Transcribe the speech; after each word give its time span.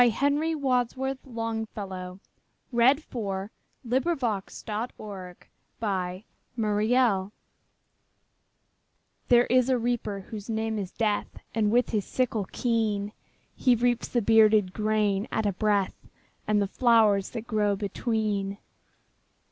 Henry 0.09 0.55
Wadsworth 0.55 1.19
Longfellow 1.27 2.19
The 2.71 2.75
Reaper 2.75 3.51
And 3.83 3.91
The 3.91 4.01
Flowers 4.17 4.63
THERE 9.27 9.45
is 9.51 9.69
a 9.69 9.77
Reaper 9.77 10.19
whose 10.21 10.49
name 10.49 10.79
is 10.79 10.91
Death, 10.91 11.37
And, 11.53 11.69
with 11.69 11.91
his 11.91 12.05
sickle 12.05 12.45
keen, 12.51 13.13
He 13.55 13.75
reaps 13.75 14.07
the 14.07 14.23
bearded 14.23 14.73
grain 14.73 15.27
at 15.31 15.45
a 15.45 15.53
breath, 15.53 16.07
And 16.47 16.59
the 16.59 16.65
flowers 16.67 17.29
that 17.29 17.45
grow 17.45 17.75
between. 17.75 18.57